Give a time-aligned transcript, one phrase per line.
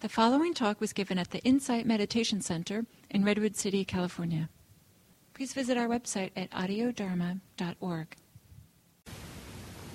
[0.00, 4.48] The following talk was given at the Insight Meditation Center in Redwood City, California.
[5.34, 8.16] Please visit our website at audiodharma.org.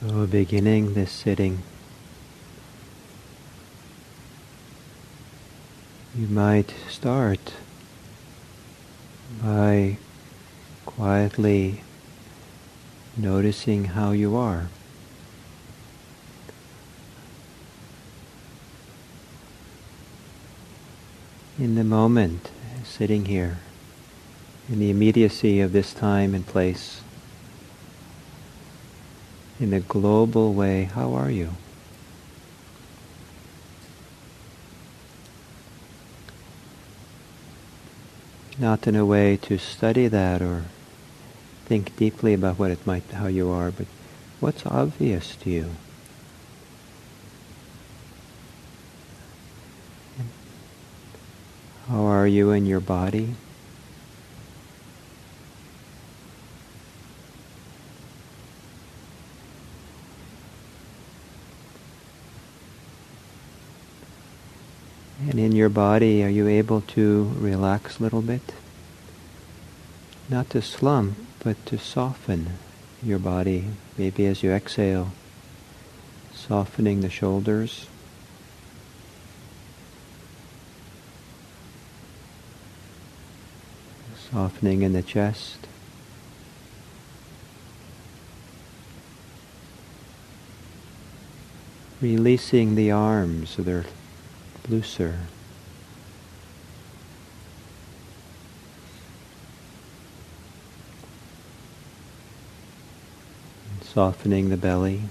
[0.00, 1.62] So, beginning this sitting,
[6.16, 7.52] you might start
[9.40, 9.98] by
[10.84, 11.84] quietly
[13.16, 14.66] noticing how you are.
[21.62, 22.50] In the moment,
[22.82, 23.58] sitting here,
[24.68, 27.02] in the immediacy of this time and place,
[29.60, 31.50] in a global way, how are you?
[38.58, 40.64] Not in a way to study that or
[41.66, 43.86] think deeply about what it might, how you are, but
[44.40, 45.70] what's obvious to you?
[51.88, 53.34] How are you in your body?
[65.18, 68.54] And in your body, are you able to relax a little bit?
[70.28, 72.52] Not to slump, but to soften
[73.02, 73.64] your body,
[73.98, 75.10] maybe as you exhale,
[76.32, 77.88] softening the shoulders.
[84.32, 85.58] Softening in the chest.
[92.00, 93.84] Releasing the arms so they're
[94.68, 95.18] looser.
[103.82, 105.02] Softening the belly.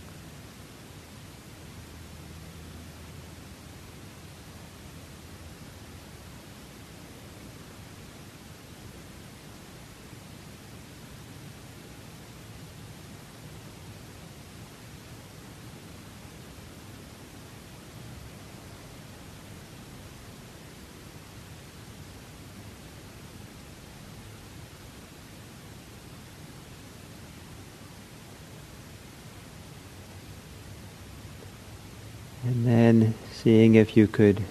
[32.44, 34.44] And then seeing if you could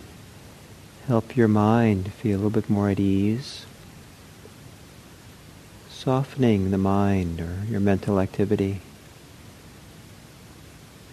[1.07, 3.67] help your mind feel a little bit more at ease.
[5.89, 8.81] Softening the mind or your mental activity.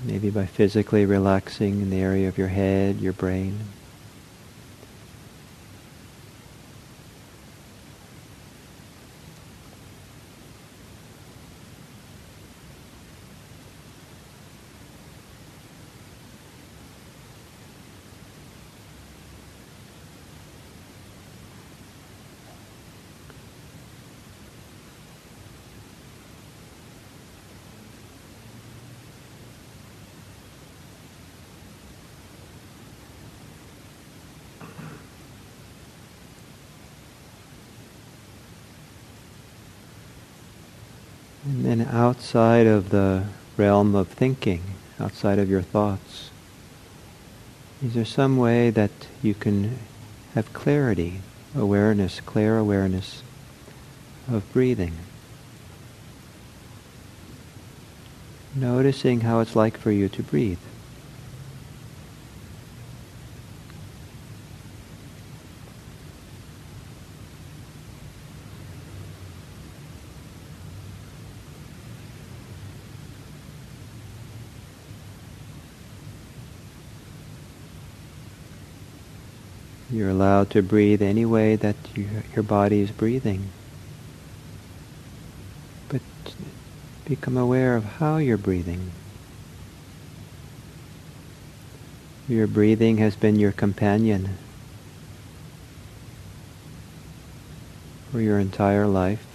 [0.03, 3.59] Maybe by physically relaxing in the area of your head, your brain.
[41.47, 43.23] And then outside of the
[43.55, 44.61] realm of thinking,
[44.99, 46.29] outside of your thoughts,
[47.81, 48.91] is there some way that
[49.23, 49.79] you can
[50.33, 51.21] have clarity,
[51.55, 53.23] awareness, clear awareness
[54.29, 54.91] of breathing?
[58.53, 60.59] Noticing how it's like for you to breathe.
[79.89, 83.49] You're allowed to breathe any way that you, your body is breathing.
[85.87, 86.01] But
[87.05, 88.91] become aware of how you're breathing.
[92.27, 94.37] Your breathing has been your companion
[98.11, 99.26] for your entire life.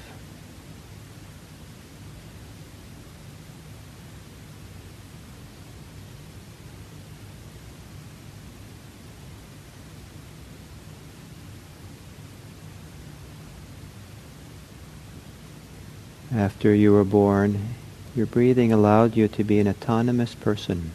[16.43, 17.69] After you were born,
[18.17, 20.91] your breathing allowed you to be an autonomous person.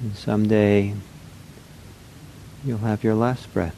[0.00, 0.94] And someday
[2.64, 3.76] you'll have your last breath.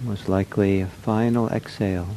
[0.00, 2.10] Most likely a final exhale.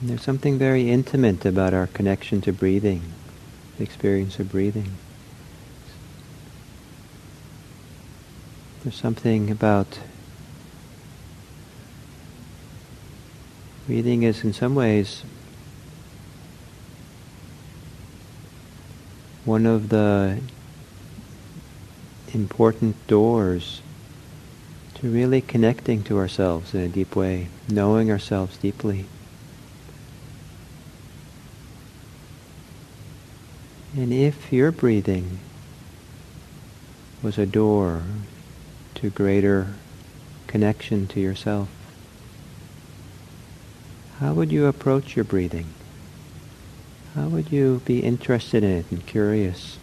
[0.00, 3.02] And there's something very intimate about our connection to breathing,
[3.76, 4.92] the experience of breathing.
[8.82, 9.98] There's something about
[13.86, 15.24] breathing is in some ways
[19.44, 20.40] one of the
[22.32, 23.82] important doors
[24.94, 29.04] to really connecting to ourselves in a deep way, knowing ourselves deeply.
[33.94, 35.38] And if your breathing
[37.22, 38.02] was a door
[38.94, 39.74] to greater
[40.46, 41.68] connection to yourself,
[44.18, 45.66] how would you approach your breathing?
[47.14, 49.76] How would you be interested in it and curious?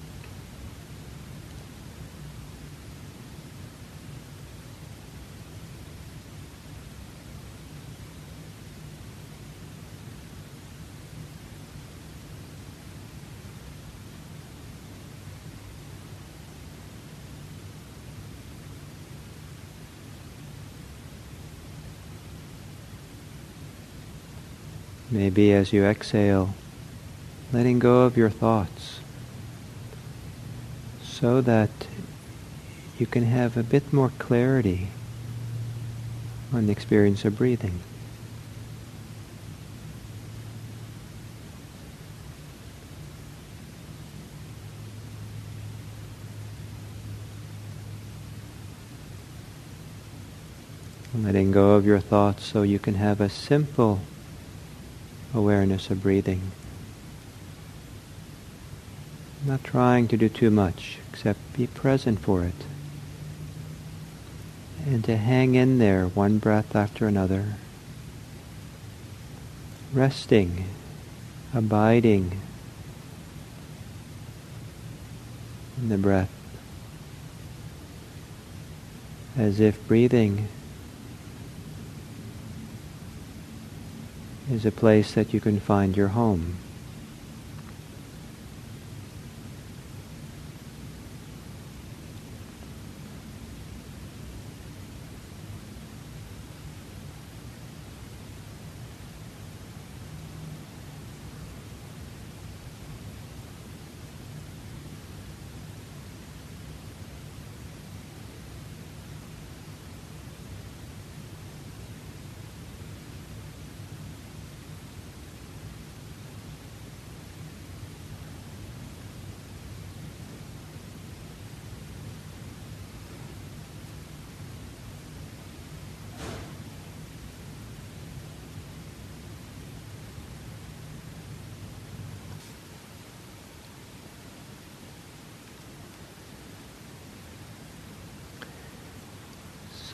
[25.12, 26.54] Maybe as you exhale,
[27.52, 29.00] letting go of your thoughts
[31.02, 31.72] so that
[33.00, 34.90] you can have a bit more clarity
[36.54, 37.80] on the experience of breathing.
[51.16, 54.02] Letting go of your thoughts so you can have a simple
[55.34, 56.52] awareness of breathing.
[59.46, 62.66] Not trying to do too much, except be present for it.
[64.86, 67.56] And to hang in there one breath after another.
[69.94, 70.66] Resting,
[71.54, 72.40] abiding
[75.78, 76.30] in the breath.
[79.38, 80.48] As if breathing
[84.52, 86.58] is a place that you can find your home.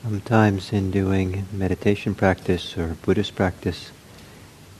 [0.06, 3.90] Sometimes in doing meditation practice or Buddhist practice,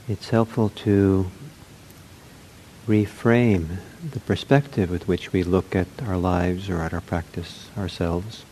[0.06, 1.32] it's helpful to
[2.86, 3.78] reframe
[4.08, 8.44] the perspective with which we look at our lives or at our practice ourselves.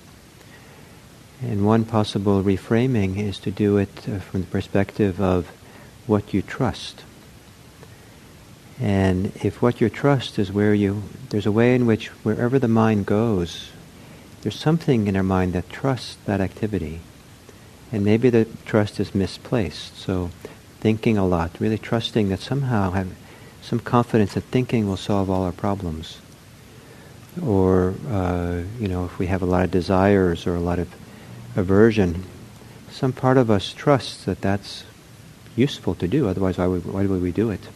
[1.41, 5.47] And one possible reframing is to do it uh, from the perspective of
[6.09, 7.05] what you trust.
[8.81, 12.67] And if what you trust is where you, there's a way in which wherever the
[12.67, 13.71] mind goes,
[14.45, 17.01] there's something in our mind that trusts that activity.
[17.91, 19.97] And maybe the trust is misplaced.
[19.97, 20.31] So
[20.81, 23.09] thinking a lot, really trusting that somehow have
[23.63, 26.19] some confidence that thinking will solve all our problems.
[27.43, 30.95] Or, uh, you know, if we have a lot of desires or a lot of
[31.57, 32.25] aversion,
[32.91, 34.85] some part of us trusts that that's
[35.57, 37.67] useful to do, otherwise why would, why would we do it?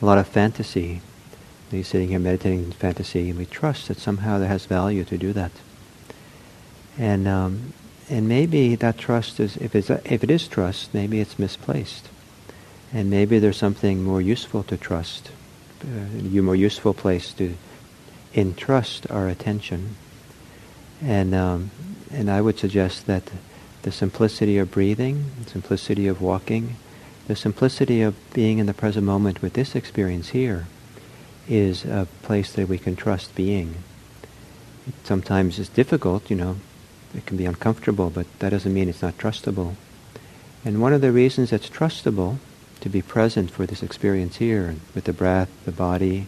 [0.00, 1.00] A lot of fantasy,
[1.70, 5.16] He's sitting here meditating in fantasy, and we trust that somehow there has value to
[5.16, 5.52] do that.
[6.98, 7.72] And um,
[8.08, 12.08] and maybe that trust is, if it's if it is trust, maybe it's misplaced,
[12.92, 15.30] and maybe there's something more useful to trust,
[15.84, 17.54] uh, a more useful place to
[18.34, 19.94] entrust our attention.
[21.00, 21.70] And um,
[22.10, 23.30] and I would suggest that
[23.82, 26.76] the simplicity of breathing, the simplicity of walking,
[27.28, 30.66] the simplicity of being in the present moment with this experience here
[31.48, 33.76] is a place that we can trust being.
[35.04, 36.56] Sometimes it's difficult, you know,
[37.14, 39.74] it can be uncomfortable, but that doesn't mean it's not trustable.
[40.64, 42.38] And one of the reasons it's trustable
[42.80, 46.26] to be present for this experience here, with the breath, the body,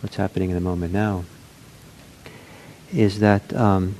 [0.00, 1.24] what's happening in the moment now,
[2.92, 3.94] is that um,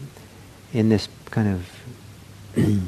[0.73, 2.57] in this kind of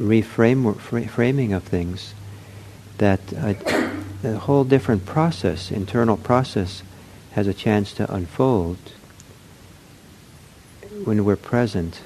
[0.00, 2.14] reframe framing of things,
[2.98, 3.56] that a,
[4.26, 6.82] a whole different process, internal process,
[7.32, 8.78] has a chance to unfold
[11.04, 12.00] when we're present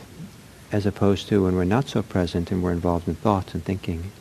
[0.71, 4.13] as opposed to when we're not so present and we're involved in thoughts and thinking.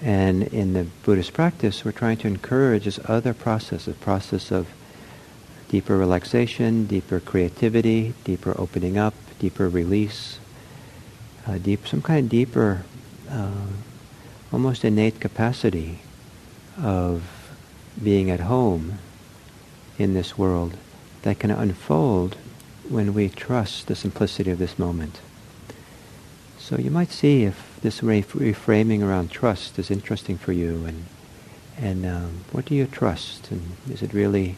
[0.00, 4.68] And in the Buddhist practice, we're trying to encourage this other process, a process of
[5.68, 10.38] deeper relaxation, deeper creativity, deeper opening up, deeper release,
[11.46, 12.84] uh, deep, some kind of deeper,
[13.28, 13.66] uh,
[14.52, 15.98] almost innate capacity
[16.82, 17.22] of
[18.02, 18.98] being at home
[19.98, 20.76] in this world
[21.22, 22.36] that can unfold
[22.88, 25.20] when we trust the simplicity of this moment.
[26.58, 31.06] So you might see if this reframing around trust is interesting for you, and
[31.76, 34.56] and um, what do you trust, and is it really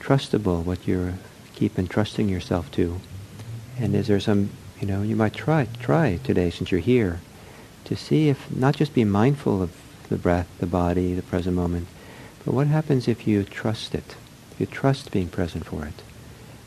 [0.00, 1.14] trustable what you're
[1.54, 3.00] keep entrusting yourself to,
[3.78, 7.20] and is there some you know you might try try today since you're here
[7.84, 9.70] to see if not just be mindful of
[10.12, 11.88] the breath, the body, the present moment,
[12.44, 14.14] but what happens if you trust it,
[14.52, 16.02] if you trust being present for it.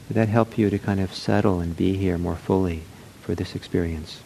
[0.08, 2.82] Would that help you to kind of settle and be here more fully
[3.22, 4.22] for this experience?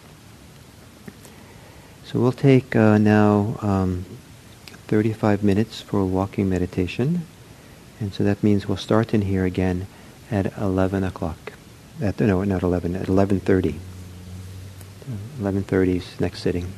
[2.05, 4.05] So we'll take uh, now um,
[4.87, 7.27] 35 minutes for walking meditation.
[7.99, 9.87] And so that means we'll start in here again
[10.31, 11.53] at 11 o'clock.
[12.01, 13.75] At, no, not 11, at 11.30.
[15.39, 16.71] 11.30 is next sitting.